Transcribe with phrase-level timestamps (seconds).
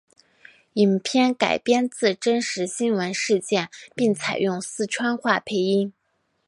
[0.73, 5.93] 影片改编自真实新闻事件并采用四川话配音。